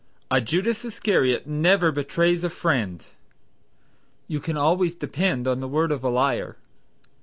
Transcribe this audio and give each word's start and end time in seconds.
"A 0.31 0.41
Judas 0.41 0.83
Iscariot 0.83 1.45
never 1.45 1.91
betrays 1.91 2.43
a 2.43 2.49
friend." 2.49 3.05
"You 4.27 4.39
can 4.39 4.57
always 4.57 4.95
depend 4.95 5.45
upon 5.45 5.59
the 5.59 5.67
word 5.67 5.91
of 5.91 6.03
a 6.03 6.09
liar." 6.09 6.57